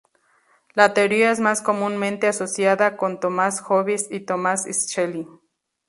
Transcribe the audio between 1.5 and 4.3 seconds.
comúnmente asociada con Thomas Hobbes y